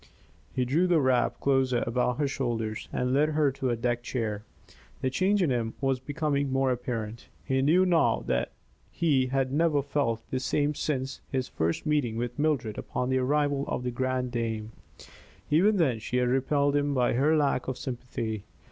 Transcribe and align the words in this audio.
He 0.51 0.65
drew 0.65 0.87
the 0.87 0.99
wrap 0.99 1.39
closer 1.39 1.83
about 1.85 2.17
her 2.17 2.27
shoulders 2.27 2.89
and 2.91 3.13
led 3.13 3.29
her 3.29 3.51
to 3.51 3.69
a 3.69 3.75
deck 3.75 4.01
chair. 4.01 4.43
The 5.01 5.11
change 5.11 5.43
in 5.43 5.51
him 5.51 5.75
was 5.79 5.99
becoming 5.99 6.51
more 6.51 6.71
apparent. 6.71 7.29
He 7.45 7.61
knew 7.61 7.85
now 7.85 8.23
that 8.25 8.51
he 8.89 9.27
had 9.27 9.53
never 9.53 9.83
felt 9.83 10.23
the 10.31 10.39
same 10.39 10.73
since 10.73 11.21
his 11.31 11.47
first 11.47 11.85
meeting 11.85 12.17
with 12.17 12.39
Mildred 12.39 12.79
upon 12.79 13.09
the 13.09 13.19
arrival 13.19 13.63
of 13.67 13.83
The 13.83 13.91
Grande 13.91 14.31
Dame. 14.31 14.71
Even 15.51 15.77
then 15.77 15.99
she 15.99 16.17
had 16.17 16.29
repelled 16.29 16.75
him 16.75 16.95
by 16.95 17.13
her 17.13 17.37
lack 17.37 17.67
of 17.67 17.77
sympathy. 17.77 18.43